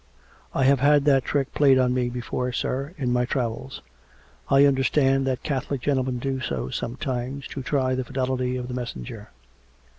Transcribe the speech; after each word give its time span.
"I 0.55 0.63
have 0.63 0.79
had 0.79 1.05
that 1.05 1.23
trick 1.25 1.53
played 1.53 1.77
on 1.77 1.93
me 1.93 2.09
before, 2.09 2.51
sir, 2.53 2.95
in 2.97 3.13
my 3.13 3.23
travels. 3.23 3.83
I 4.49 4.65
understand 4.65 5.27
that 5.27 5.43
Catholic 5.43 5.79
gentlemen 5.81 6.17
do 6.17 6.39
so 6.41 6.71
some 6.71 6.95
times 6.95 7.45
to 7.49 7.61
try 7.61 7.93
the 7.93 8.03
fidelity 8.03 8.57
of 8.57 8.67
the 8.67 8.73
messenger." 8.73 9.29